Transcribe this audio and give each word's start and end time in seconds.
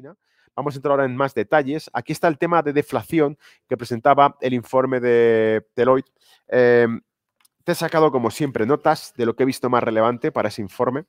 China. 0.00 0.16
Vamos 0.56 0.74
a 0.74 0.78
entrar 0.78 0.92
ahora 0.92 1.04
en 1.04 1.14
más 1.14 1.34
detalles. 1.34 1.90
Aquí 1.92 2.12
está 2.12 2.28
el 2.28 2.38
tema 2.38 2.62
de 2.62 2.72
deflación 2.72 3.38
que 3.68 3.76
presentaba 3.76 4.36
el 4.40 4.54
informe 4.54 4.98
de 4.98 5.66
Deloitte. 5.76 6.10
Em, 6.48 7.00
te 7.64 7.72
he 7.72 7.74
sacado, 7.74 8.10
como 8.10 8.30
siempre, 8.30 8.66
notas 8.66 9.12
de 9.16 9.26
lo 9.26 9.36
que 9.36 9.44
he 9.44 9.46
visto 9.46 9.68
más 9.70 9.82
relevante 9.82 10.32
para 10.32 10.48
ese 10.48 10.62
informe. 10.62 11.04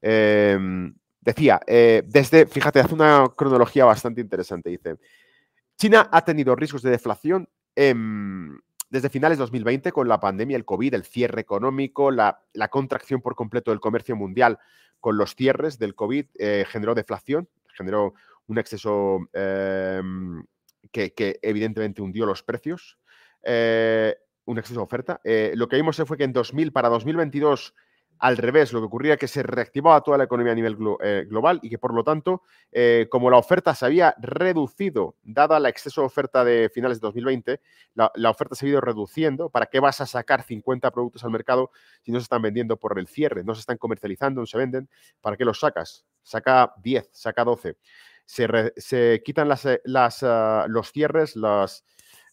Em, 0.00 0.94
decía, 1.20 1.60
eh, 1.66 2.02
desde, 2.04 2.46
fíjate, 2.46 2.80
hace 2.80 2.94
una 2.94 3.28
cronología 3.36 3.84
bastante 3.84 4.20
interesante. 4.20 4.70
Dice, 4.70 4.96
China 5.78 6.08
ha 6.12 6.24
tenido 6.24 6.54
riesgos 6.56 6.82
de 6.82 6.90
deflación 6.90 7.48
desde 7.74 9.08
finales 9.08 9.38
de 9.38 9.42
2020 9.42 9.92
con 9.92 10.06
la 10.06 10.20
pandemia, 10.20 10.56
el 10.56 10.66
COVID, 10.66 10.92
el 10.92 11.04
cierre 11.04 11.40
económico, 11.40 12.10
la, 12.10 12.42
contracción 12.70 13.22
por 13.22 13.34
completo 13.34 13.70
del 13.70 13.80
comercio 13.80 14.14
mundial 14.14 14.58
con 15.00 15.16
los 15.16 15.34
cierres 15.34 15.78
del 15.78 15.94
COVID 15.94 16.26
eh, 16.38 16.64
generó 16.68 16.94
deflación, 16.94 17.48
generó 17.72 18.14
un 18.46 18.58
exceso 18.58 19.28
em, 19.32 20.44
que, 20.90 21.38
evidentemente 21.42 22.02
hundió 22.02 22.26
los 22.26 22.42
precios, 22.42 22.98
eh, 23.42 24.16
un 24.44 24.58
exceso 24.58 24.80
de 24.80 24.84
oferta. 24.84 25.20
Eh, 25.24 25.52
lo 25.54 25.68
que 25.68 25.76
vimos 25.76 25.96
fue 26.06 26.16
que 26.16 26.24
en 26.24 26.32
2000 26.32 26.72
para 26.72 26.88
2022 26.88 27.74
al 28.18 28.36
revés, 28.36 28.72
lo 28.72 28.78
que 28.78 28.86
ocurría 28.86 29.14
es 29.14 29.18
que 29.18 29.26
se 29.26 29.42
reactivaba 29.42 30.00
toda 30.00 30.16
la 30.16 30.24
economía 30.24 30.52
a 30.52 30.54
nivel 30.54 30.76
eh, 31.02 31.26
global 31.28 31.58
y 31.60 31.68
que 31.68 31.78
por 31.78 31.92
lo 31.92 32.04
tanto, 32.04 32.42
como 33.10 33.30
la 33.30 33.36
oferta 33.36 33.74
se 33.74 33.84
había 33.84 34.14
reducido, 34.20 35.16
dada 35.24 35.58
la 35.58 35.68
exceso 35.68 36.02
de 36.02 36.06
oferta 36.06 36.44
de 36.44 36.70
finales 36.72 37.00
de 37.00 37.06
2020, 37.08 37.60
la, 37.94 38.30
oferta 38.30 38.54
se 38.54 38.66
ha 38.66 38.68
ido 38.68 38.80
reduciendo. 38.80 39.50
¿Para 39.50 39.66
qué 39.66 39.80
vas 39.80 40.00
a 40.00 40.06
sacar 40.06 40.44
50 40.44 40.92
productos 40.92 41.24
al 41.24 41.32
mercado 41.32 41.72
si 42.02 42.12
no 42.12 42.20
se 42.20 42.24
están 42.24 42.42
vendiendo 42.42 42.76
por 42.76 42.96
el 42.96 43.08
cierre? 43.08 43.42
No 43.42 43.56
se 43.56 43.60
están 43.60 43.76
comercializando, 43.76 44.40
no 44.40 44.46
se 44.46 44.58
venden. 44.58 44.88
¿Para 45.20 45.36
qué 45.36 45.44
los 45.44 45.58
sacas? 45.58 46.04
Saca 46.22 46.74
10, 46.82 47.10
saca 47.12 47.44
12. 47.44 47.76
Se, 48.24 49.22
quitan 49.24 49.48
las, 49.48 49.66
eh, 49.66 49.80
ah, 50.22 50.66
los 50.68 50.92
cierres, 50.92 51.36
las 51.36 51.84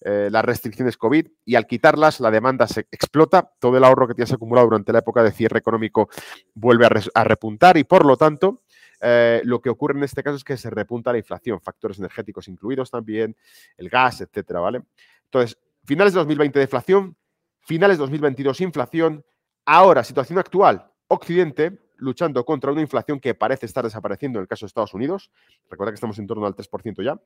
eh, 0.02 0.30
las 0.32 0.45
restricciones 0.45 0.95
COVID 0.95 1.28
y 1.44 1.56
al 1.56 1.68
quitarlas 1.68 2.22
la 2.22 2.32
demanda 2.32 2.67
se 2.67 2.88
explota, 2.90 3.52
todo 3.60 3.76
el 3.76 3.84
ahorro 3.84 4.08
que 4.08 4.14
tienes 4.14 4.32
acumulado 4.32 4.67
durante 4.67 4.94
la 4.94 5.00
época 5.00 5.22
de 5.22 5.32
cierre 5.32 5.60
económico 5.60 6.08
vuelve 6.54 6.88
a, 7.14 7.23
repuntar 7.26 7.76
y 7.76 7.84
por 7.84 8.06
lo 8.06 8.16
tanto 8.16 8.64
eh, 9.02 9.42
lo 9.44 9.62
que 9.62 9.70
ocurre 9.70 9.98
en 9.98 10.06
este 10.06 10.23
caso 10.23 10.38
es 10.38 10.45
que 10.45 10.56
se 10.56 10.70
repunta 10.70 11.12
la 11.12 11.17
inflación, 11.17 11.60
factores 11.60 12.00
energéticos 12.00 12.48
incluidos 12.48 12.90
también, 12.90 13.36
el 13.76 13.90
gas, 13.90 14.22
etcétera, 14.22 14.62
¿vale? 14.62 14.84
Entonces, 15.26 15.60
finales 15.84 16.14
de 16.14 16.20
2020 16.20 16.60
deflación, 16.60 17.17
finales 17.60 17.98
de 17.98 18.04
2022 18.04 18.62
inflación, 18.62 19.26
ahora 19.66 20.06
situación 20.06 20.40
actual, 20.40 20.90
Occidente, 21.10 21.78
luchando 22.00 22.44
contra 22.45 22.72
una 22.72 22.81
inflación 22.81 23.19
que 23.19 23.36
parece 23.36 23.66
estar 23.66 23.83
desapareciendo 23.83 24.39
en 24.39 24.44
el 24.44 24.47
caso 24.47 24.66
de 24.66 24.67
Estados 24.67 24.94
Unidos. 24.94 25.31
Recuerda 25.69 25.92
que 25.92 25.95
estamos 25.95 26.17
en 26.19 26.28
torno 26.28 26.45
al 26.45 26.55
3% 26.55 27.03
ya. 27.03 27.19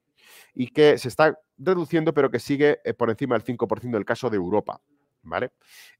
Y 0.54 0.68
que 0.68 0.98
se 0.98 1.08
está 1.08 1.40
reduciendo, 1.58 2.14
pero 2.14 2.30
que 2.30 2.40
sigue 2.40 2.80
eh, 2.84 2.94
por 2.94 3.10
encima 3.10 3.38
del 3.38 3.44
5% 3.44 3.92
del 3.92 4.06
caso 4.06 4.30
de 4.30 4.38
Europa. 4.38 4.82
¿Vale? 5.26 5.52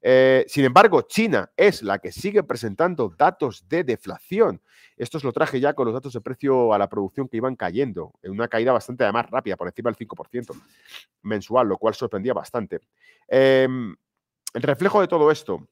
Eh, 0.02 0.44
sin 0.48 0.66
embargo, 0.66 1.00
China 1.02 1.50
es 1.56 1.82
la 1.82 1.98
que 1.98 2.12
sigue 2.12 2.42
presentando 2.42 3.08
datos 3.16 3.66
de 3.66 3.82
deflación. 3.82 4.60
Esto 4.98 5.16
os 5.16 5.24
lo 5.24 5.32
traje 5.32 5.60
ya 5.60 5.72
con 5.72 5.86
los 5.86 5.94
datos 5.94 6.12
de 6.12 6.20
precio 6.20 6.74
a 6.74 6.78
la 6.78 6.90
producción 6.90 7.26
que 7.26 7.38
iban 7.38 7.56
cayendo, 7.56 8.12
en 8.22 8.32
una 8.32 8.48
caída 8.48 8.72
bastante 8.72 9.02
además 9.02 9.30
rápida, 9.30 9.56
por 9.56 9.66
encima 9.66 9.90
del 9.90 9.96
5% 9.96 10.54
mensual, 11.22 11.68
lo 11.68 11.78
cual 11.78 11.94
sorprendía 11.94 12.34
bastante. 12.34 12.80
Em, 13.26 13.96
el 14.52 14.62
reflejo 14.62 15.00
de 15.00 15.08
todo 15.08 15.30
esto 15.30 15.66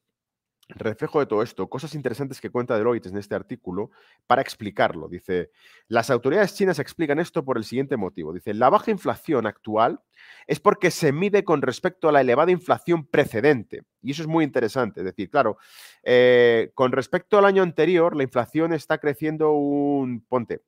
reflejo 0.69 1.19
de 1.19 1.25
todo 1.25 1.43
esto, 1.43 1.67
cosas 1.67 1.93
interesantes 1.95 2.39
que 2.39 2.49
cuenta 2.49 2.77
Deloitte 2.77 3.07
en 3.07 3.17
este 3.17 3.35
artículo 3.35 3.91
para 4.27 4.41
explicarlo. 4.41 5.07
Dice, 5.07 5.51
las 5.87 6.09
autoridades 6.09 6.55
chinas 6.55 6.79
explican 6.79 7.19
esto 7.19 7.43
por 7.43 7.57
el 7.57 7.63
siguiente 7.63 7.97
motivo. 7.97 8.33
Dice, 8.33 8.53
la 8.53 8.69
baja 8.69 8.91
inflación 8.91 9.45
actual 9.45 10.01
es 10.47 10.59
porque 10.59 10.91
se 10.91 11.11
mide 11.11 11.43
con 11.43 11.61
respecto 11.61 12.09
a 12.09 12.11
la 12.11 12.21
elevada 12.21 12.51
inflación 12.51 13.05
precedente. 13.05 13.83
Y 14.01 14.11
eso 14.11 14.21
es 14.21 14.27
muy 14.27 14.43
interesante. 14.43 15.01
Es 15.01 15.05
decir, 15.05 15.29
claro, 15.29 15.57
eh, 16.03 16.71
con 16.73 16.91
respecto 16.91 17.37
al 17.37 17.45
año 17.45 17.63
anterior, 17.63 18.15
la 18.15 18.23
inflación 18.23 18.73
está 18.73 18.97
creciendo 18.97 19.51
un, 19.51 20.21
ponte, 20.27 20.61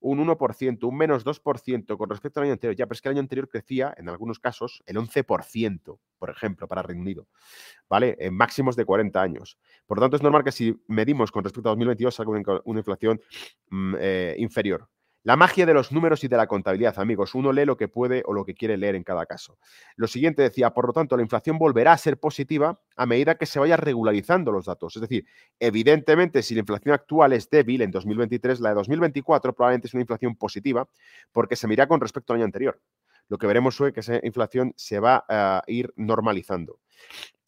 un 0.00 0.26
1%, 0.26 0.84
un 0.84 0.96
menos 0.96 1.24
2% 1.24 1.96
con 1.96 2.10
respecto 2.10 2.40
al 2.40 2.44
año 2.44 2.54
anterior. 2.54 2.76
Ya, 2.76 2.86
pero 2.86 2.94
es 2.94 3.02
que 3.02 3.08
el 3.08 3.14
año 3.14 3.20
anterior 3.20 3.48
crecía, 3.48 3.94
en 3.96 4.08
algunos 4.08 4.38
casos, 4.38 4.82
el 4.86 4.96
11%, 4.96 5.98
por 6.20 6.30
ejemplo, 6.30 6.68
para 6.68 6.82
Reino 6.82 7.02
Unido, 7.02 7.26
¿vale? 7.88 8.16
En 8.20 8.34
máximos 8.34 8.76
de 8.76 8.84
40 8.84 9.20
años. 9.20 9.58
Por 9.86 9.98
lo 9.98 10.02
tanto, 10.02 10.16
es 10.16 10.22
normal 10.22 10.44
que 10.44 10.52
si 10.52 10.80
medimos 10.86 11.32
con 11.32 11.42
respecto 11.42 11.70
a 11.70 11.72
2022 11.72 12.14
salga 12.14 12.60
una, 12.64 12.78
inflación 12.78 13.20
mm, 13.70 13.94
eh, 13.98 14.34
inferior. 14.38 14.88
La 15.22 15.36
magia 15.36 15.66
de 15.66 15.74
los 15.74 15.92
números 15.92 16.24
y 16.24 16.28
de 16.28 16.36
la 16.38 16.46
contabilidad, 16.46 16.98
amigos. 16.98 17.34
Uno 17.34 17.52
lee 17.52 17.66
lo 17.66 17.76
que 17.76 17.88
puede 17.88 18.22
o 18.24 18.32
lo 18.32 18.44
que 18.46 18.54
quiere 18.54 18.78
leer 18.78 18.94
en 18.94 19.02
cada 19.04 19.26
caso. 19.26 19.58
Lo 19.96 20.06
siguiente 20.06 20.40
decía, 20.40 20.70
por 20.70 20.86
lo 20.86 20.94
tanto, 20.94 21.14
la 21.14 21.22
inflación 21.22 21.58
volverá 21.58 21.92
a 21.92 21.98
ser 21.98 22.18
positiva 22.18 22.80
a 22.96 23.04
medida 23.04 23.34
que 23.34 23.44
se 23.44 23.58
vaya 23.58 23.76
regularizando 23.76 24.50
los 24.50 24.64
datos. 24.64 24.96
Es 24.96 25.02
decir, 25.02 25.26
evidentemente, 25.58 26.42
si 26.42 26.54
la 26.54 26.60
inflación 26.60 26.94
actual 26.94 27.34
es 27.34 27.50
débil 27.50 27.82
en 27.82 27.90
2023, 27.90 28.60
la 28.60 28.70
de 28.70 28.76
2024 28.76 29.52
probablemente 29.52 29.88
es 29.88 29.94
una 29.94 30.00
inflación 30.00 30.36
positiva 30.36 30.88
porque 31.32 31.54
se 31.54 31.68
mira 31.68 31.86
con 31.86 32.00
respecto 32.00 32.32
al 32.32 32.38
año 32.38 32.46
anterior. 32.46 32.80
Lo 33.30 33.38
que 33.38 33.46
veremos 33.46 33.80
es 33.80 33.92
que 33.94 34.00
esa 34.00 34.20
inflación 34.22 34.74
se 34.76 35.00
va 35.00 35.24
a 35.26 35.62
ir 35.66 35.94
normalizando. 35.96 36.80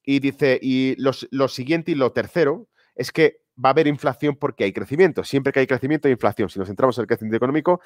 Y 0.02 0.20
dice, 0.20 0.58
y 0.62 0.96
lo 0.96 1.48
siguiente 1.48 1.92
y 1.92 1.94
lo 1.94 2.12
tercero 2.12 2.68
es 2.94 3.12
que 3.12 3.42
va 3.62 3.68
a 3.68 3.72
haber 3.72 3.86
inflación 3.86 4.36
porque 4.36 4.64
hay 4.64 4.72
crecimiento. 4.72 5.24
Siempre 5.24 5.52
que 5.52 5.60
hay 5.60 5.66
crecimiento 5.66 6.08
hay 6.08 6.12
inflación. 6.12 6.48
Si 6.48 6.58
nos 6.58 6.68
centramos 6.68 6.96
en 6.96 7.02
el 7.02 7.06
crecimiento 7.08 7.36
económico, 7.36 7.80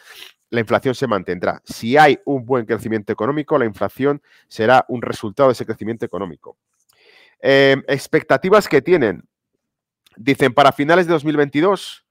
la 0.51 0.61
inflación 0.61 0.95
se 0.95 1.07
mantendrá. 1.07 1.61
Si 1.65 1.97
hay 1.97 2.21
un 2.25 2.45
buen 2.45 2.67
crecimiento 2.67 3.13
económico, 3.13 3.59
la 3.59 3.65
inflación 3.65 4.23
será 4.47 4.85
un 4.89 5.03
resultado 5.03 5.49
de 5.49 5.55
ese 5.55 5.67
crecimiento 5.67 6.05
económico. 6.05 6.59
Em, 7.41 7.83
expectativas 7.89 8.69
que 8.69 8.83
tienen. 8.83 9.23
Dicen, 10.17 10.55
para 10.55 10.73
finales 10.73 11.07
de 11.07 11.13
2022 11.13 12.05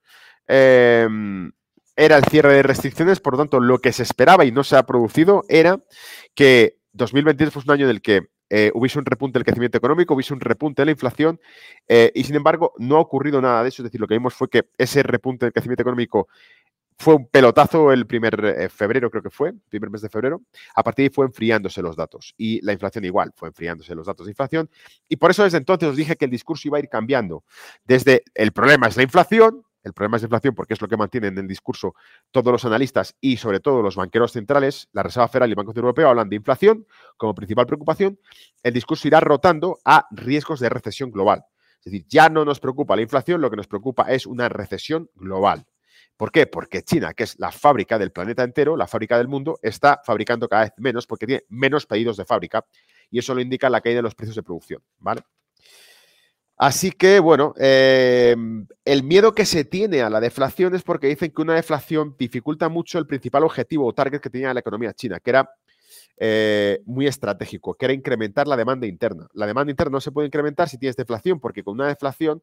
em, 0.46 1.50
era 1.96 2.18
el 2.18 2.24
cierre 2.24 2.54
de 2.54 2.62
restricciones, 2.62 3.20
por 3.20 3.34
lo 3.34 3.38
tanto, 3.38 3.58
lo 3.58 3.78
que 3.78 3.92
se 3.92 4.02
esperaba 4.02 4.44
y 4.44 4.52
no 4.52 4.62
se 4.62 4.76
ha 4.76 4.84
producido 4.84 5.44
era 5.48 5.80
que 6.34 6.76
2022 6.92 7.54
fue 7.54 7.62
un 7.64 7.70
año 7.72 7.84
en 7.86 7.90
el 7.90 8.02
que 8.02 8.28
eh, 8.48 8.70
hubiese 8.74 8.98
un 8.98 9.04
repunte 9.04 9.38
del 9.38 9.44
crecimiento 9.44 9.78
económico, 9.78 10.14
hubiese 10.14 10.32
un 10.32 10.40
repunte 10.40 10.82
de 10.82 10.86
la 10.86 10.92
inflación 10.92 11.40
eh, 11.88 12.12
y 12.14 12.22
sin 12.22 12.36
embargo 12.36 12.74
no 12.78 12.96
ha 12.96 13.00
ocurrido 13.00 13.40
nada 13.40 13.62
de 13.62 13.70
eso. 13.70 13.82
Es 13.82 13.84
decir, 13.84 14.00
lo 14.00 14.06
que 14.06 14.14
vimos 14.14 14.34
fue 14.34 14.48
que 14.48 14.68
ese 14.78 15.02
repunte 15.02 15.46
del 15.46 15.52
crecimiento 15.52 15.82
económico 15.82 16.28
fue 16.98 17.14
un 17.14 17.26
pelotazo 17.28 17.92
el 17.92 18.06
primer 18.06 18.42
eh, 18.44 18.68
febrero, 18.68 19.10
creo 19.10 19.22
que 19.22 19.30
fue, 19.30 19.52
primer 19.68 19.90
mes 19.90 20.00
de 20.00 20.08
febrero. 20.08 20.42
A 20.74 20.82
partir 20.82 21.04
de 21.04 21.06
ahí 21.08 21.14
fue 21.14 21.26
enfriándose 21.26 21.82
los 21.82 21.96
datos 21.96 22.34
y 22.38 22.64
la 22.64 22.72
inflación 22.72 23.04
igual, 23.04 23.32
fue 23.36 23.48
enfriándose 23.48 23.94
los 23.94 24.06
datos 24.06 24.26
de 24.26 24.32
inflación. 24.32 24.70
Y 25.08 25.16
por 25.16 25.30
eso 25.30 25.44
desde 25.44 25.58
entonces 25.58 25.88
os 25.88 25.96
dije 25.96 26.16
que 26.16 26.24
el 26.24 26.30
discurso 26.30 26.68
iba 26.68 26.78
a 26.78 26.80
ir 26.80 26.88
cambiando. 26.88 27.44
Desde 27.84 28.22
el 28.34 28.52
problema 28.52 28.86
es 28.86 28.96
la 28.96 29.02
inflación, 29.02 29.62
el 29.86 29.92
problema 29.92 30.16
es 30.16 30.22
la 30.24 30.26
inflación 30.26 30.54
porque 30.56 30.74
es 30.74 30.80
lo 30.80 30.88
que 30.88 30.96
mantienen 30.96 31.34
en 31.34 31.38
el 31.38 31.46
discurso 31.46 31.94
todos 32.32 32.50
los 32.50 32.64
analistas 32.64 33.14
y 33.20 33.36
sobre 33.36 33.60
todo 33.60 33.82
los 33.82 33.94
banqueros 33.94 34.32
centrales, 34.32 34.88
la 34.92 35.04
Reserva 35.04 35.28
Federal 35.28 35.48
y 35.48 35.52
el 35.52 35.56
Banco 35.56 35.70
Central 35.70 35.84
Europeo 35.84 36.08
hablan 36.08 36.28
de 36.28 36.34
inflación 36.34 36.88
como 37.16 37.36
principal 37.36 37.66
preocupación. 37.66 38.18
El 38.64 38.74
discurso 38.74 39.06
irá 39.06 39.20
rotando 39.20 39.78
a 39.84 40.08
riesgos 40.10 40.58
de 40.58 40.70
recesión 40.70 41.12
global. 41.12 41.44
Es 41.78 41.92
decir, 41.92 42.04
ya 42.08 42.28
no 42.28 42.44
nos 42.44 42.58
preocupa 42.58 42.96
la 42.96 43.02
inflación, 43.02 43.40
lo 43.40 43.48
que 43.48 43.56
nos 43.56 43.68
preocupa 43.68 44.10
es 44.10 44.26
una 44.26 44.48
recesión 44.48 45.08
global. 45.14 45.64
¿Por 46.16 46.32
qué? 46.32 46.48
Porque 46.48 46.82
China, 46.82 47.14
que 47.14 47.22
es 47.22 47.38
la 47.38 47.52
fábrica 47.52 47.96
del 47.96 48.10
planeta 48.10 48.42
entero, 48.42 48.76
la 48.76 48.88
fábrica 48.88 49.18
del 49.18 49.28
mundo, 49.28 49.60
está 49.62 50.00
fabricando 50.04 50.48
cada 50.48 50.64
vez 50.64 50.72
menos 50.78 51.06
porque 51.06 51.26
tiene 51.26 51.44
menos 51.48 51.86
pedidos 51.86 52.16
de 52.16 52.24
fábrica 52.24 52.66
y 53.08 53.20
eso 53.20 53.36
lo 53.36 53.40
indica 53.40 53.70
la 53.70 53.80
caída 53.80 53.98
de 53.98 54.02
los 54.02 54.16
precios 54.16 54.34
de 54.34 54.42
producción, 54.42 54.82
¿vale? 54.98 55.22
Así 56.58 56.90
que, 56.90 57.20
bueno, 57.20 57.52
em, 57.58 58.66
el 58.84 59.02
miedo 59.02 59.34
que 59.34 59.44
se 59.44 59.64
tiene 59.64 60.00
a 60.00 60.08
la 60.08 60.20
deflación 60.20 60.74
es 60.74 60.82
porque 60.82 61.06
dicen 61.06 61.30
que 61.30 61.42
una 61.42 61.54
deflación 61.54 62.16
dificulta 62.18 62.70
mucho 62.70 62.98
el 62.98 63.06
principal 63.06 63.44
objetivo 63.44 63.86
o 63.86 63.92
target 63.92 64.20
que 64.20 64.30
tenía 64.30 64.54
la 64.54 64.60
economía 64.60 64.94
china, 64.94 65.20
que 65.20 65.30
era 65.30 65.50
eh, 66.18 66.80
muy 66.86 67.06
estratégico, 67.06 67.74
que 67.74 67.84
era 67.84 67.92
incrementar 67.92 68.48
la 68.48 68.56
demanda 68.56 68.86
interna. 68.86 69.28
La 69.34 69.46
demanda 69.46 69.70
interna 69.70 69.92
no 69.92 70.00
se 70.00 70.12
puede 70.12 70.28
incrementar 70.28 70.68
si 70.68 70.78
tienes 70.78 70.96
deflación, 70.96 71.40
porque 71.40 71.62
con 71.62 71.74
una 71.74 71.88
deflación 71.88 72.42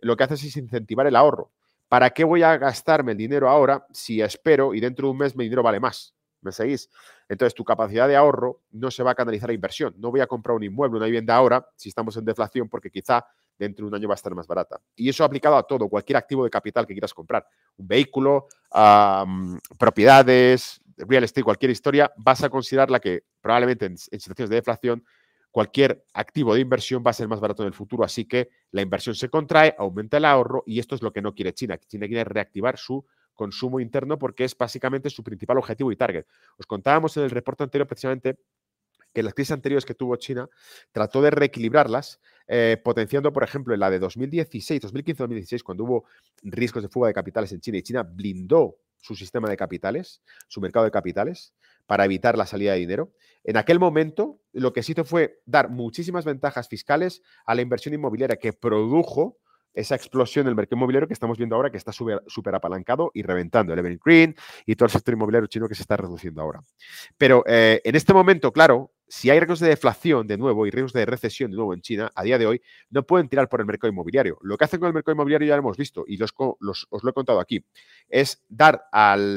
lo 0.00 0.14
que 0.16 0.24
haces 0.24 0.44
es 0.44 0.56
incentivar 0.58 1.06
el 1.06 1.16
ahorro. 1.16 1.50
¿Para 1.88 2.10
qué 2.10 2.24
voy 2.24 2.42
a 2.42 2.58
gastarme 2.58 3.12
el 3.12 3.18
dinero 3.18 3.48
ahora 3.48 3.86
si 3.92 4.20
espero 4.20 4.74
y 4.74 4.80
dentro 4.80 5.06
de 5.06 5.12
un 5.12 5.18
mes 5.18 5.36
mi 5.36 5.44
dinero 5.44 5.62
vale 5.62 5.80
más? 5.80 6.14
¿Me 6.42 6.52
seguís? 6.52 6.90
Entonces, 7.30 7.54
tu 7.54 7.64
capacidad 7.64 8.06
de 8.06 8.16
ahorro 8.16 8.60
no 8.72 8.90
se 8.90 9.02
va 9.02 9.12
a 9.12 9.14
canalizar 9.14 9.48
a 9.48 9.54
inversión. 9.54 9.94
No 9.96 10.10
voy 10.10 10.20
a 10.20 10.26
comprar 10.26 10.54
un 10.54 10.62
inmueble, 10.62 10.98
una 10.98 11.06
vivienda 11.06 11.34
ahora, 11.34 11.66
si 11.76 11.88
estamos 11.88 12.14
en 12.18 12.26
deflación, 12.26 12.68
porque 12.68 12.90
quizá 12.90 13.24
dentro 13.58 13.84
de 13.84 13.88
un 13.88 13.94
año 13.94 14.08
va 14.08 14.14
a 14.14 14.16
estar 14.16 14.34
más 14.34 14.46
barata. 14.46 14.80
Y 14.96 15.08
eso 15.08 15.24
aplicado 15.24 15.56
a 15.56 15.62
todo, 15.62 15.88
cualquier 15.88 16.16
activo 16.16 16.44
de 16.44 16.50
capital 16.50 16.86
que 16.86 16.94
quieras 16.94 17.14
comprar. 17.14 17.46
Un 17.76 17.88
vehículo, 17.88 18.48
propiedades, 19.78 20.80
real 20.96 21.24
estate, 21.24 21.42
cualquier 21.42 21.70
historia, 21.70 22.12
vas 22.16 22.42
a 22.42 22.50
considerarla 22.50 23.00
que 23.00 23.24
probablemente 23.40 23.86
en, 23.86 23.98
situaciones 23.98 24.50
de 24.50 24.56
deflación 24.56 25.04
cualquier 25.50 26.04
activo 26.14 26.52
de 26.54 26.60
inversión 26.60 27.04
va 27.06 27.10
a 27.10 27.14
ser 27.14 27.28
más 27.28 27.38
barato 27.38 27.62
en 27.62 27.68
el 27.68 27.74
futuro. 27.74 28.02
Así 28.02 28.24
que 28.24 28.48
la 28.72 28.82
inversión 28.82 29.14
se 29.14 29.28
contrae, 29.28 29.72
aumenta 29.78 30.16
el 30.16 30.24
ahorro 30.24 30.64
y 30.66 30.80
esto 30.80 30.96
es 30.96 31.02
lo 31.02 31.12
que 31.12 31.22
no 31.22 31.32
quiere 31.32 31.52
China. 31.54 31.78
China 31.78 32.08
quiere 32.08 32.24
reactivar 32.24 32.76
su 32.76 33.06
consumo 33.34 33.78
interno 33.78 34.18
porque 34.18 34.44
es 34.44 34.56
básicamente 34.56 35.10
su 35.10 35.22
principal 35.22 35.58
objetivo 35.58 35.92
y 35.92 35.96
target. 35.96 36.26
Os 36.58 36.66
contábamos 36.66 37.16
en 37.16 37.24
el 37.24 37.30
reporte 37.30 37.62
anterior 37.62 37.86
precisamente 37.86 38.36
que 39.14 39.22
las 39.22 39.32
crisis 39.32 39.52
anteriores 39.52 39.86
que 39.86 39.94
tuvo 39.94 40.16
China 40.16 40.48
trató 40.92 41.22
de 41.22 41.30
reequilibrarlas, 41.30 42.20
eh, 42.46 42.80
potenciando, 42.84 43.32
por 43.32 43.44
ejemplo, 43.44 43.72
en 43.72 43.80
la 43.80 43.90
de 43.90 43.98
2016, 43.98 44.82
2015-2016, 44.82 45.62
cuando 45.62 45.84
hubo 45.84 46.04
riesgos 46.42 46.82
de 46.82 46.88
fuga 46.88 47.08
de 47.08 47.14
capitales 47.14 47.52
en 47.52 47.60
China 47.60 47.78
y 47.78 47.82
China 47.82 48.02
blindó 48.02 48.76
su 49.00 49.14
sistema 49.14 49.48
de 49.48 49.56
capitales, 49.56 50.22
su 50.48 50.60
mercado 50.60 50.84
de 50.84 50.90
capitales, 50.90 51.54
para 51.86 52.04
evitar 52.04 52.36
la 52.36 52.46
salida 52.46 52.72
de 52.72 52.78
dinero. 52.78 53.12
En 53.44 53.56
aquel 53.56 53.78
momento, 53.78 54.40
lo 54.52 54.72
que 54.72 54.82
se 54.82 54.92
hizo 54.92 55.04
fue 55.04 55.40
dar 55.44 55.70
muchísimas 55.70 56.24
ventajas 56.24 56.68
fiscales 56.68 57.22
a 57.46 57.54
la 57.54 57.62
inversión 57.62 57.94
inmobiliaria 57.94 58.36
que 58.36 58.52
produjo 58.52 59.38
esa 59.74 59.96
explosión 59.96 60.46
del 60.46 60.54
mercado 60.54 60.76
inmobiliario 60.76 61.08
que 61.08 61.14
estamos 61.14 61.36
viendo 61.36 61.56
ahora, 61.56 61.70
que 61.70 61.76
está 61.76 61.92
súper 61.92 62.54
apalancado 62.54 63.10
y 63.12 63.22
reventando 63.22 63.72
el 63.72 63.78
Evergreen 63.80 64.34
y 64.64 64.76
todo 64.76 64.86
el 64.86 64.92
sector 64.92 65.14
inmobiliario 65.14 65.48
chino 65.48 65.68
que 65.68 65.74
se 65.74 65.82
está 65.82 65.96
reduciendo 65.96 66.40
ahora. 66.40 66.60
Pero 67.18 67.42
eh, 67.46 67.82
en 67.84 67.96
este 67.96 68.14
momento, 68.14 68.52
claro, 68.52 68.92
si 69.06 69.30
hay 69.30 69.38
riesgos 69.38 69.60
de 69.60 69.68
deflación 69.68 70.26
de 70.26 70.38
nuevo 70.38 70.66
y 70.66 70.70
riesgos 70.70 70.92
de 70.92 71.04
recesión 71.06 71.50
de 71.50 71.56
nuevo 71.56 71.74
en 71.74 71.80
China, 71.82 72.10
a 72.14 72.22
día 72.22 72.38
de 72.38 72.46
hoy 72.46 72.62
no 72.90 73.04
pueden 73.04 73.28
tirar 73.28 73.48
por 73.48 73.60
el 73.60 73.66
mercado 73.66 73.92
inmobiliario. 73.92 74.38
Lo 74.42 74.56
que 74.56 74.64
hacen 74.64 74.80
con 74.80 74.86
el 74.88 74.94
mercado 74.94 75.14
inmobiliario 75.14 75.48
ya 75.48 75.54
lo 75.56 75.60
hemos 75.60 75.76
visto 75.76 76.04
y 76.06 76.20
os 76.22 76.32
lo 76.58 77.10
he 77.10 77.12
contado 77.12 77.38
aquí. 77.38 77.64
Es 78.08 78.42
dar 78.48 78.84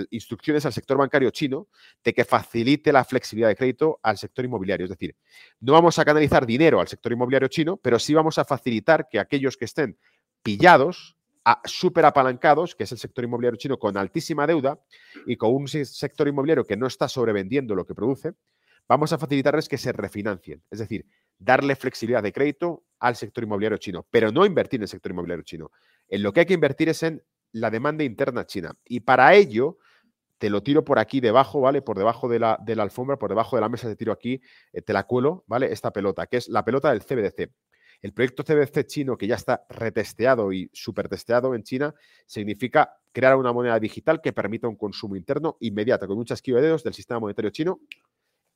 instrucciones 0.09 0.65
al 0.65 0.73
sector 0.73 0.97
bancario 0.97 1.29
chino 1.31 1.67
de 2.03 2.13
que 2.13 2.25
facilite 2.25 2.91
la 2.91 3.03
flexibilidad 3.03 3.49
de 3.49 3.55
crédito 3.55 3.99
al 4.01 4.17
sector 4.17 4.45
inmobiliario. 4.45 4.85
Es 4.85 4.89
decir, 4.89 5.15
no 5.59 5.73
vamos 5.73 5.99
a 5.99 6.05
canalizar 6.05 6.45
dinero 6.45 6.79
al 6.79 6.87
sector 6.87 7.11
inmobiliario 7.11 7.47
chino, 7.47 7.77
pero 7.77 7.99
sí 7.99 8.13
vamos 8.13 8.37
a 8.37 8.45
facilitar 8.45 9.07
que 9.09 9.19
aquellos 9.19 9.57
que 9.57 9.65
estén 9.65 9.97
pillados, 10.41 11.17
súper 11.65 12.05
apalancados, 12.05 12.75
que 12.75 12.83
es 12.83 12.91
el 12.91 12.97
sector 12.97 13.23
inmobiliario 13.23 13.57
chino 13.57 13.77
con 13.79 13.97
altísima 13.97 14.47
deuda 14.47 14.79
y 15.25 15.35
con 15.35 15.53
un 15.53 15.67
sector 15.67 16.27
inmobiliario 16.27 16.65
que 16.65 16.75
no 16.75 16.87
está 16.87 17.07
sobrevendiendo 17.07 17.75
lo 17.75 17.85
que 17.85 17.95
produce, 17.95 18.33
vamos 18.87 19.13
a 19.13 19.17
facilitarles 19.17 19.67
que 19.67 19.77
se 19.77 19.91
refinancien. 19.91 20.63
Es 20.69 20.79
decir, 20.79 21.05
darle 21.37 21.75
flexibilidad 21.75 22.23
de 22.23 22.33
crédito 22.33 22.83
al 22.99 23.15
sector 23.15 23.43
inmobiliario 23.43 23.77
chino, 23.77 24.07
pero 24.09 24.31
no 24.31 24.45
invertir 24.45 24.79
en 24.79 24.83
el 24.83 24.87
sector 24.87 25.11
inmobiliario 25.11 25.43
chino. 25.43 25.71
En 26.07 26.23
lo 26.23 26.33
que 26.33 26.41
hay 26.41 26.45
que 26.45 26.53
invertir 26.53 26.89
es 26.89 27.03
en 27.03 27.23
la 27.51 27.69
demanda 27.69 28.03
interna 28.03 28.45
china. 28.45 28.73
Y 28.85 29.01
para 29.01 29.33
ello, 29.35 29.77
te 30.37 30.49
lo 30.49 30.61
tiro 30.61 30.83
por 30.83 30.99
aquí 30.99 31.19
debajo, 31.19 31.61
¿vale? 31.61 31.81
Por 31.81 31.97
debajo 31.97 32.27
de 32.27 32.39
la, 32.39 32.57
alfombra, 32.77 33.17
por 33.17 33.29
debajo 33.29 33.55
de 33.55 33.61
la 33.61 33.69
mesa 33.69 33.87
te 33.87 33.95
tiro 33.95 34.11
aquí, 34.11 34.41
eh, 34.73 34.81
te 34.81 34.93
la 34.93 35.03
cuelo, 35.03 35.43
¿vale? 35.47 35.71
Esta 35.71 35.91
pelota, 35.91 36.27
que 36.27 36.37
es 36.37 36.47
la 36.47 36.63
pelota 36.63 36.91
del 36.91 37.01
CBDC. 37.01 37.51
El 38.01 38.13
proyecto 38.13 38.43
CBC 38.43 38.85
chino, 38.85 39.17
que 39.17 39.25
ya 39.25 39.35
está 39.35 39.65
retesteado 39.69 40.53
y 40.53 40.69
supertesteado 40.71 41.55
en 41.55 41.63
China, 41.63 41.95
significa 42.27 42.93
crear 43.11 43.35
una 43.35 43.51
moneda 43.51 43.79
digital 43.79 44.21
que 44.21 44.33
permita 44.33 44.67
un 44.67 44.75
consumo 44.75 45.15
interno 45.15 45.57
inmediato, 45.61 46.05
con 46.05 46.17
un 46.17 46.25
chasquido 46.25 46.57
de 46.57 46.65
dedos 46.67 46.83
del 46.83 46.93
sistema 46.93 47.19
monetario 47.19 47.49
chino, 47.49 47.79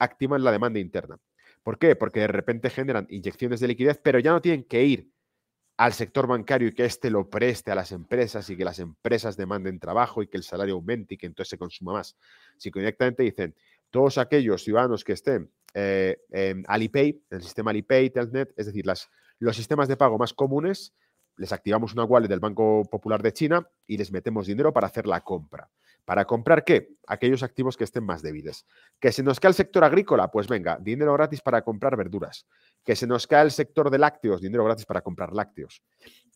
activan 0.01 0.43
la 0.43 0.51
demanda 0.51 0.79
interna. 0.79 1.17
¿Por 1.63 1.77
qué? 1.77 1.95
Porque 1.95 2.21
de 2.21 2.27
repente 2.27 2.69
generan 2.69 3.07
inyecciones 3.09 3.59
de 3.59 3.67
liquidez, 3.67 3.99
pero 4.03 4.19
ya 4.19 4.31
no 4.31 4.41
tienen 4.41 4.63
que 4.63 4.83
ir 4.83 5.11
al 5.77 5.93
sector 5.93 6.27
bancario 6.27 6.67
y 6.67 6.73
que 6.73 6.85
éste 6.85 7.09
lo 7.09 7.29
preste 7.29 7.71
a 7.71 7.75
las 7.75 7.91
empresas 7.91 8.49
y 8.49 8.57
que 8.57 8.65
las 8.65 8.79
empresas 8.79 9.37
demanden 9.37 9.79
trabajo 9.79 10.21
y 10.21 10.27
que 10.27 10.37
el 10.37 10.43
salario 10.43 10.75
aumente 10.75 11.15
y 11.15 11.17
que 11.17 11.25
entonces 11.27 11.49
se 11.49 11.57
consuma 11.57 11.93
más. 11.93 12.15
Si 12.57 12.69
directamente 12.69 13.23
dicen, 13.23 13.55
todos 13.89 14.17
aquellos 14.17 14.63
ciudadanos 14.63 15.03
que 15.03 15.13
estén 15.13 15.51
eh, 15.73 16.17
en 16.29 16.63
Alipay, 16.67 17.09
en 17.29 17.37
el 17.37 17.43
sistema 17.43 17.71
Alipay, 17.71 18.09
Telnet, 18.09 18.53
es 18.57 18.65
decir, 18.65 18.85
las 18.85 19.09
los 19.41 19.55
sistemas 19.55 19.87
de 19.87 19.97
pago 19.97 20.19
más 20.19 20.33
comunes, 20.33 20.93
les 21.37 21.51
activamos 21.51 21.93
una 21.93 22.03
wallet 22.03 22.27
del 22.27 22.39
Banco 22.39 22.83
Popular 22.89 23.21
de 23.21 23.33
China 23.33 23.67
y 23.87 23.97
les 23.97 24.11
metemos 24.11 24.47
dinero 24.47 24.73
para 24.73 24.87
hacer 24.87 25.07
la 25.07 25.21
compra. 25.21 25.69
¿Para 26.05 26.25
comprar 26.25 26.63
qué? 26.63 26.89
Aquellos 27.07 27.43
activos 27.43 27.77
que 27.77 27.83
estén 27.83 28.03
más 28.03 28.21
débiles. 28.21 28.65
¿Que 28.99 29.11
se 29.11 29.23
nos 29.23 29.39
cae 29.39 29.49
el 29.49 29.55
sector 29.55 29.83
agrícola? 29.83 30.29
Pues 30.31 30.47
venga, 30.47 30.77
dinero 30.81 31.13
gratis 31.13 31.41
para 31.41 31.61
comprar 31.61 31.95
verduras. 31.95 32.47
¿Que 32.83 32.95
se 32.95 33.05
nos 33.05 33.27
cae 33.27 33.43
el 33.45 33.51
sector 33.51 33.89
de 33.89 33.99
lácteos? 33.99 34.41
Dinero 34.41 34.65
gratis 34.65 34.85
para 34.85 35.01
comprar 35.01 35.31
lácteos. 35.31 35.83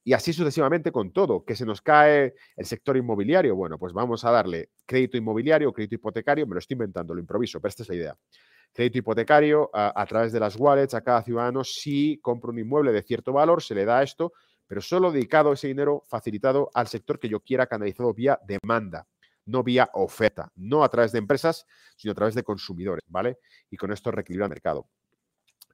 Y 0.04 0.14
así 0.14 0.34
sucesivamente 0.34 0.92
con 0.92 1.12
todo. 1.12 1.44
¿Que 1.44 1.56
se 1.56 1.66
nos 1.66 1.82
cae 1.82 2.36
el 2.56 2.66
sector 2.66 2.96
inmobiliario? 2.96 3.56
Bueno, 3.56 3.80
pues 3.80 3.92
vamos 3.92 4.24
a 4.24 4.32
darle 4.32 4.70
crédito 4.86 5.18
inmobiliario, 5.18 5.74
crédito 5.74 5.96
hipotecario, 5.96 6.46
me 6.46 6.54
lo 6.54 6.60
estoy 6.60 6.76
inventando, 6.76 7.14
lo 7.16 7.20
improviso, 7.20 7.60
pero 7.60 7.70
esta 7.70 7.84
es 7.84 7.90
la 7.90 7.96
idea 7.96 8.18
crédito 8.76 8.98
hipotecario 8.98 9.70
a, 9.74 10.06
través 10.06 10.34
de 10.34 10.40
las 10.40 10.58
wallets 10.58 10.94
a 10.94 11.02
cada 11.02 11.24
ciudadano 11.24 11.64
si 11.64 12.20
compra 12.22 12.52
un 12.52 12.60
inmueble 12.60 12.92
de 12.92 13.02
cierto 13.04 13.32
valor, 13.32 13.64
se 13.64 13.74
le 13.74 13.86
da 13.86 14.04
esto, 14.04 14.34
pero 14.68 14.82
solo 14.82 15.12
dedicado 15.12 15.54
ese 15.54 15.68
dinero 15.68 16.04
facilitado 16.08 16.70
al 16.74 16.88
sector 16.88 17.20
que 17.20 17.30
yo 17.30 17.40
quiera 17.40 17.68
canalizado 17.68 18.14
vía 18.14 18.40
demanda, 18.46 19.08
no 19.46 19.64
vía 19.64 19.90
oferta, 19.94 20.52
no 20.56 20.84
a 20.84 20.90
través 20.90 21.12
de 21.12 21.20
empresas, 21.20 21.66
sino 21.96 22.12
a 22.12 22.16
través 22.16 22.36
de 22.36 22.44
consumidores, 22.44 23.04
¿vale? 23.08 23.38
Y 23.70 23.78
con 23.78 23.92
esto 23.92 24.12
reequilibra 24.12 24.46
el 24.46 24.50
mercado. 24.50 24.88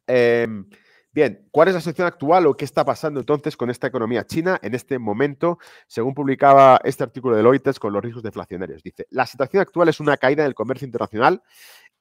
Em, 0.05 0.69
bien, 1.11 1.47
¿cuál 1.51 1.69
es 1.69 1.73
la 1.73 1.79
situación 1.79 2.07
actual 2.07 2.47
o 2.47 2.57
qué 2.57 2.65
está 2.65 2.83
pasando 2.83 3.19
entonces 3.19 3.55
con 3.55 3.69
esta 3.69 3.87
economía 3.87 4.25
china 4.25 4.59
en 4.61 4.75
este 4.75 4.99
momento, 4.99 5.57
según 5.87 6.13
publicaba 6.13 6.81
este 6.83 7.03
artículo 7.03 7.35
de 7.35 7.43
Reuters 7.43 7.79
con 7.79 7.93
los 7.93 8.01
riesgos 8.01 8.23
deflacionarios? 8.23 8.83
Dice, 8.83 9.07
la 9.09 9.25
situación 9.25 9.61
actual 9.61 9.87
es 9.87 9.99
una 9.99 10.17
caída 10.17 10.43
en 10.43 10.47
el 10.47 10.55
comercio 10.55 10.85
internacional 10.85 11.41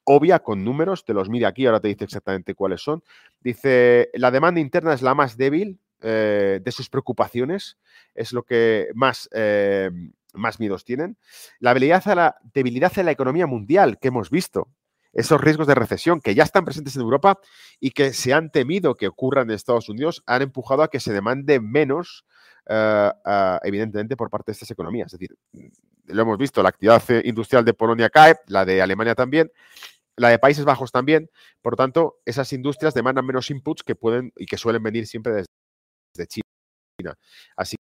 obvia 0.05 0.41
con 0.41 0.65
números, 0.65 1.05
te 1.05 1.15
los 1.15 1.29
mide 1.29 1.47
aquí, 1.47 1.67
ahora 1.67 1.81
te 1.81 1.89
dice 1.89 2.05
exactamente 2.05 2.55
cuáles 2.55 2.83
son. 2.83 3.03
Dice, 3.41 4.11
la 4.15 4.31
demanda 4.31 4.61
interna 4.61 4.93
es 4.93 5.03
la 5.03 5.15
más 5.15 5.37
débil 5.37 5.79
eh, 6.03 6.61
de 6.63 6.73
sus 6.73 6.89
preocupaciones, 6.89 7.79
es 8.15 8.33
lo 8.33 8.43
que 8.43 8.89
más, 8.95 9.29
eh, 9.33 9.91
más 10.35 10.61
miedos 10.61 10.85
tienen. 10.85 11.17
La 11.59 11.71
debilidad, 11.71 12.07
a 12.09 12.15
la 12.15 12.37
debilidad 12.55 12.97
en 12.99 13.07
la 13.07 13.13
economía 13.13 13.47
mundial 13.47 13.99
que 13.99 14.09
hemos 14.09 14.31
visto, 14.31 14.69
esos 15.13 15.41
riesgos 15.41 15.67
de 15.67 15.75
recesión 15.75 16.21
que 16.21 16.35
ya 16.35 16.45
están 16.45 16.65
presentes 16.65 16.95
en 16.97 17.03
Europa 17.03 17.39
y 17.81 17.91
que 17.91 18.13
se 18.13 18.33
han 18.33 18.51
temido 18.51 18.95
que 18.95 19.09
ocurran 19.09 19.49
en 19.51 19.57
Estados 19.57 19.89
Unidos, 19.89 20.23
han 20.27 20.43
empujado 20.43 20.83
a 20.83 20.89
que 20.89 21.01
se 21.01 21.13
demande 21.13 21.61
menos, 21.61 22.25
eh, 22.69 23.11
evidentemente, 23.65 24.17
por 24.17 24.31
parte 24.31 24.51
de 24.51 24.53
estas 24.53 24.71
economías. 24.71 25.13
Es 25.13 25.19
decir, 25.19 25.37
lo 26.07 26.23
hemos 26.23 26.39
visto, 26.39 26.63
la 26.63 26.69
actividad 26.69 27.03
industrial 27.25 27.65
de 27.65 27.75
Polonia 27.75 28.11
cae, 28.11 28.37
la 28.47 28.65
de 28.65 28.83
Alemania 28.83 29.15
también, 29.15 29.51
la 30.17 30.29
de 30.29 30.39
Países 30.39 30.65
Bajos 30.65 30.93
también. 30.93 31.31
Por 31.63 31.77
tanto, 31.77 32.19
esas 32.25 32.53
industrias 32.53 32.95
demandan 32.95 33.27
menos 33.27 33.51
inputs 33.51 33.83
que 33.83 33.95
pueden 33.95 34.33
y 34.37 34.47
que 34.47 34.59
suelen 34.59 34.83
venir 34.83 35.07
siempre 35.07 35.45
desde 36.21 36.43
China. 36.99 37.19
Así 37.57 37.77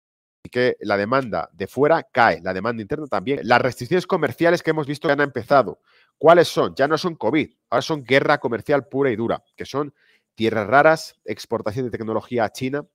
que 0.52 0.78
la 0.82 0.98
demanda 0.98 1.50
de 1.54 1.68
fuera 1.68 2.04
cae, 2.04 2.42
la 2.42 2.54
demanda 2.54 2.82
interna 2.82 3.08
también. 3.08 3.40
Las 3.44 3.62
restricciones 3.62 4.08
comerciales 4.08 4.64
que 4.64 4.72
hemos 4.72 4.88
visto 4.88 5.08
ya 5.08 5.14
han 5.14 5.22
empezado. 5.22 5.80
¿Cuáles 6.18 6.48
son? 6.48 6.74
Ya 6.76 6.88
no 6.88 6.98
son 6.98 7.16
COVID, 7.16 7.50
ahora 7.70 7.82
son 7.82 8.04
guerra 8.04 8.40
comercial 8.40 8.88
pura 8.88 9.12
y 9.12 9.16
dura, 9.16 9.44
que 9.56 9.66
son 9.66 9.94
tierras 10.36 10.68
raras, 10.68 11.20
exportación 11.26 11.86
de 11.86 11.92
tecnología 11.92 12.46
a 12.46 12.52
China. 12.52 12.86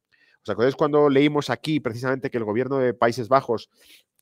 ¿Os 0.42 0.50
acordáis 0.50 0.74
cuando 0.74 1.08
leímos 1.08 1.50
aquí 1.50 1.78
precisamente 1.78 2.30
que 2.30 2.38
el 2.38 2.44
gobierno 2.44 2.78
de 2.78 2.94
Países 2.94 3.28
Bajos 3.28 3.70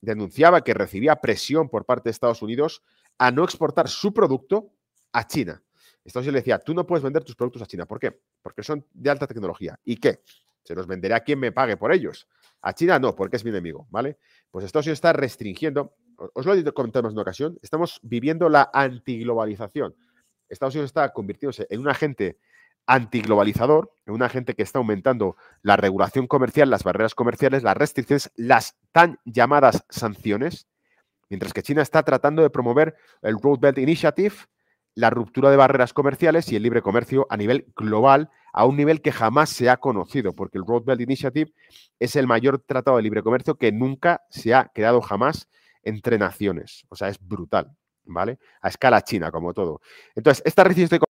denunciaba 0.01 0.63
que 0.63 0.73
recibía 0.73 1.15
presión 1.15 1.69
por 1.69 1.85
parte 1.85 2.09
de 2.09 2.11
Estados 2.11 2.41
Unidos 2.41 2.83
a 3.17 3.31
no 3.31 3.43
exportar 3.43 3.87
su 3.87 4.13
producto 4.13 4.71
a 5.13 5.25
China. 5.25 5.61
Estados 6.03 6.25
Unidos 6.25 6.33
le 6.33 6.39
decía, 6.39 6.59
tú 6.59 6.73
no 6.73 6.85
puedes 6.85 7.03
vender 7.03 7.23
tus 7.23 7.35
productos 7.35 7.61
a 7.61 7.67
China. 7.67 7.85
¿Por 7.85 7.99
qué? 7.99 8.19
Porque 8.41 8.63
son 8.63 8.85
de 8.91 9.09
alta 9.09 9.27
tecnología. 9.27 9.79
¿Y 9.83 9.97
qué? 9.97 10.21
Se 10.63 10.75
los 10.75 10.87
venderé 10.87 11.15
a 11.15 11.21
quien 11.21 11.39
me 11.39 11.51
pague 11.51 11.77
por 11.77 11.91
ellos. 11.91 12.27
A 12.61 12.73
China 12.73 12.99
no, 12.99 13.15
porque 13.15 13.37
es 13.37 13.43
mi 13.43 13.49
enemigo, 13.49 13.87
¿vale? 13.89 14.17
Pues 14.51 14.65
Estados 14.65 14.85
Unidos 14.85 14.97
está 14.97 15.13
restringiendo, 15.13 15.95
os 16.33 16.45
lo 16.45 16.53
he 16.53 16.63
comentado 16.71 17.07
en 17.07 17.13
una 17.13 17.21
ocasión, 17.21 17.57
estamos 17.61 17.99
viviendo 18.03 18.49
la 18.49 18.69
antiglobalización. 18.73 19.95
Estados 20.47 20.75
Unidos 20.75 20.89
está 20.89 21.11
convirtiéndose 21.13 21.65
en 21.69 21.79
un 21.79 21.87
agente 21.87 22.37
antiglobalizador, 22.85 23.93
en 24.05 24.13
un 24.13 24.23
agente 24.23 24.53
que 24.53 24.63
está 24.63 24.79
aumentando 24.79 25.37
la 25.61 25.77
regulación 25.77 26.27
comercial, 26.27 26.69
las 26.69 26.83
barreras 26.83 27.15
comerciales, 27.15 27.63
las 27.63 27.77
restricciones, 27.77 28.31
las 28.35 28.75
tan 28.91 29.19
llamadas 29.25 29.85
sanciones, 29.89 30.67
mientras 31.29 31.53
que 31.53 31.63
China 31.63 31.81
está 31.81 32.03
tratando 32.03 32.41
de 32.41 32.49
promover 32.49 32.95
el 33.21 33.39
Road 33.41 33.59
Belt 33.59 33.77
Initiative, 33.77 34.35
la 34.93 35.09
ruptura 35.09 35.49
de 35.49 35.57
barreras 35.57 35.93
comerciales 35.93 36.51
y 36.51 36.55
el 36.55 36.63
libre 36.63 36.81
comercio 36.81 37.27
a 37.29 37.37
nivel 37.37 37.71
global, 37.75 38.29
a 38.53 38.65
un 38.65 38.77
nivel 38.77 39.01
que 39.01 39.11
jamás 39.11 39.49
se 39.49 39.69
ha 39.69 39.77
conocido, 39.77 40.33
porque 40.33 40.57
el 40.57 40.65
Road 40.65 40.83
Belt 40.83 41.01
Initiative 41.01 41.51
es 41.99 42.15
el 42.15 42.27
mayor 42.27 42.59
tratado 42.59 42.97
de 42.97 43.03
libre 43.03 43.23
comercio 43.23 43.55
que 43.55 43.71
nunca 43.71 44.21
se 44.29 44.53
ha 44.53 44.71
creado 44.73 45.01
jamás 45.01 45.49
entre 45.83 46.17
naciones. 46.17 46.85
O 46.89 46.95
sea, 46.95 47.09
es 47.09 47.19
brutal, 47.19 47.75
¿vale? 48.05 48.39
A 48.61 48.69
escala 48.69 49.01
china, 49.01 49.31
como 49.31 49.53
todo. 49.53 49.81
Entonces, 50.15 50.43
estas 50.45 50.65
restricciones 50.65 50.99
de 50.99 51.05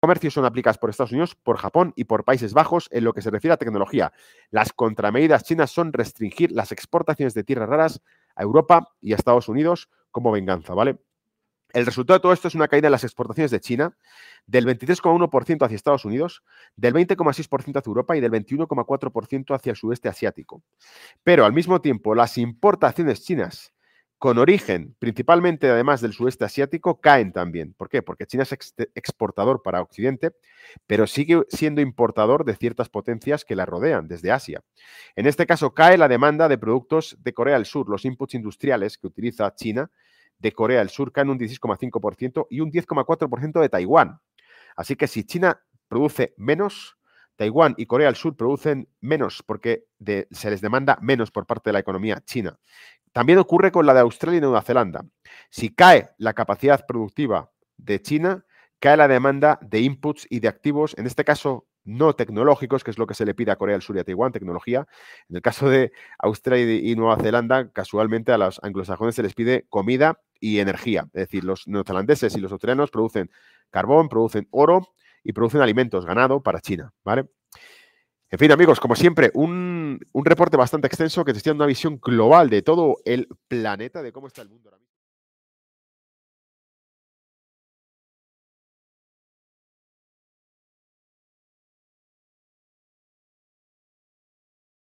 comercio 0.00 0.30
son 0.30 0.44
aplicadas 0.44 0.78
por 0.78 0.90
Estados 0.90 1.12
Unidos, 1.12 1.36
por 1.36 1.58
Japón 1.58 1.92
y 1.94 2.04
por 2.04 2.24
Países 2.24 2.52
Bajos 2.54 2.88
en 2.90 3.04
lo 3.04 3.12
que 3.12 3.22
se 3.22 3.30
refiere 3.30 3.54
a 3.54 3.56
tecnología. 3.56 4.12
Las 4.50 4.72
contramedidas 4.72 5.44
chinas 5.44 5.70
son 5.70 5.92
restringir 5.92 6.50
las 6.50 6.72
exportaciones 6.72 7.34
de 7.34 7.44
tierras 7.44 7.68
raras 7.68 8.00
a 8.34 8.42
Europa 8.42 8.88
y 9.00 9.12
a 9.12 9.16
Estados 9.16 9.48
Unidos 9.48 9.88
como 10.10 10.32
venganza, 10.32 10.74
¿vale? 10.74 10.98
El 11.72 11.86
resultado 11.86 12.18
de 12.18 12.22
todo 12.22 12.32
esto 12.32 12.48
es 12.48 12.54
una 12.54 12.68
caída 12.68 12.88
en 12.88 12.92
las 12.92 13.04
exportaciones 13.04 13.50
de 13.50 13.60
China 13.60 13.96
del 14.46 14.66
23,1% 14.66 15.64
hacia 15.64 15.76
Estados 15.76 16.04
Unidos, 16.04 16.42
del 16.76 16.94
20,6% 16.94 17.78
hacia 17.78 17.88
Europa 17.90 18.16
y 18.16 18.20
del 18.20 18.30
21,4% 18.30 19.54
hacia 19.54 19.70
el 19.70 19.76
sudeste 19.76 20.08
asiático. 20.08 20.62
Pero 21.22 21.44
al 21.44 21.52
mismo 21.52 21.80
tiempo, 21.80 22.14
las 22.14 22.36
importaciones 22.38 23.22
chinas 23.22 23.72
con 24.22 24.38
origen 24.38 24.94
principalmente 25.00 25.68
además 25.68 26.00
del 26.00 26.12
sudeste 26.12 26.44
asiático 26.44 27.00
caen 27.00 27.32
también. 27.32 27.74
¿Por 27.74 27.88
qué? 27.88 28.02
Porque 28.02 28.24
China 28.24 28.44
es 28.44 28.52
exportador 28.94 29.62
para 29.62 29.82
Occidente, 29.82 30.30
pero 30.86 31.08
sigue 31.08 31.42
siendo 31.48 31.80
importador 31.80 32.44
de 32.44 32.54
ciertas 32.54 32.88
potencias 32.88 33.44
que 33.44 33.56
la 33.56 33.66
rodean 33.66 34.06
desde 34.06 34.30
Asia. 34.30 34.62
En 35.16 35.26
este 35.26 35.44
caso 35.44 35.74
cae 35.74 35.98
la 35.98 36.06
demanda 36.06 36.48
de 36.48 36.56
productos 36.56 37.16
de 37.20 37.34
Corea 37.34 37.54
del 37.54 37.66
Sur, 37.66 37.88
los 37.88 38.04
inputs 38.04 38.34
industriales 38.34 38.96
que 38.96 39.08
utiliza 39.08 39.52
China 39.56 39.90
de 40.42 40.52
Corea 40.52 40.80
del 40.80 40.90
Sur 40.90 41.12
caen 41.12 41.30
un 41.30 41.38
16,5% 41.38 42.46
y 42.50 42.60
un 42.60 42.70
10,4% 42.70 43.60
de 43.60 43.68
Taiwán. 43.68 44.20
Así 44.76 44.96
que 44.96 45.06
si 45.06 45.24
China 45.24 45.62
produce 45.88 46.34
menos, 46.36 46.98
Taiwán 47.36 47.74
y 47.78 47.86
Corea 47.86 48.08
del 48.08 48.16
Sur 48.16 48.36
producen 48.36 48.88
menos 49.00 49.42
porque 49.46 49.86
se 50.30 50.50
les 50.50 50.60
demanda 50.60 50.98
menos 51.00 51.30
por 51.30 51.46
parte 51.46 51.70
de 51.70 51.74
la 51.74 51.78
economía 51.78 52.20
china. 52.24 52.58
También 53.12 53.38
ocurre 53.38 53.70
con 53.70 53.86
la 53.86 53.94
de 53.94 54.00
Australia 54.00 54.38
y 54.38 54.40
Nueva 54.40 54.62
Zelanda. 54.62 55.04
Si 55.50 55.74
cae 55.74 56.10
la 56.18 56.32
capacidad 56.32 56.84
productiva 56.86 57.50
de 57.76 58.00
China, 58.02 58.44
cae 58.80 58.96
la 58.96 59.06
demanda 59.06 59.58
de 59.62 59.80
inputs 59.80 60.26
y 60.28 60.40
de 60.40 60.48
activos, 60.48 60.94
en 60.98 61.06
este 61.06 61.24
caso 61.24 61.66
no 61.84 62.14
tecnológicos, 62.14 62.84
que 62.84 62.90
es 62.90 62.98
lo 62.98 63.06
que 63.06 63.14
se 63.14 63.24
le 63.24 63.34
pide 63.34 63.50
a 63.50 63.56
Corea 63.56 63.74
del 63.74 63.82
Sur 63.82 63.96
y 63.96 64.00
a 64.00 64.04
Taiwán, 64.04 64.32
tecnología. 64.32 64.86
En 65.28 65.36
el 65.36 65.42
caso 65.42 65.68
de 65.68 65.92
Australia 66.18 66.76
y 66.76 66.94
Nueva 66.94 67.16
Zelanda, 67.18 67.70
casualmente 67.70 68.32
a 68.32 68.38
los 68.38 68.60
anglosajones 68.62 69.14
se 69.14 69.22
les 69.22 69.34
pide 69.34 69.66
comida 69.68 70.20
y 70.40 70.58
energía. 70.58 71.08
Es 71.12 71.22
decir, 71.22 71.44
los 71.44 71.66
neozelandeses 71.68 72.36
y 72.36 72.40
los 72.40 72.52
australianos 72.52 72.90
producen 72.90 73.30
carbón, 73.70 74.08
producen 74.08 74.48
oro 74.50 74.88
y 75.24 75.32
producen 75.32 75.60
alimentos, 75.60 76.04
ganado 76.04 76.42
para 76.42 76.60
China, 76.60 76.92
¿vale? 77.04 77.26
En 78.30 78.38
fin, 78.38 78.50
amigos, 78.50 78.80
como 78.80 78.96
siempre, 78.96 79.30
un, 79.34 80.00
reporte 80.14 80.56
bastante 80.56 80.86
extenso 80.86 81.22
que 81.24 81.34
te 81.34 81.40
dando 81.40 81.64
una 81.64 81.68
visión 81.68 82.00
global 82.00 82.48
de 82.48 82.62
todo 82.62 82.96
el 83.04 83.28
planeta, 83.46 84.02
de 84.02 84.10
cómo 84.10 84.26
está 84.26 84.40
el 84.40 84.48
mundo 84.48 84.70
ahora 84.70 84.81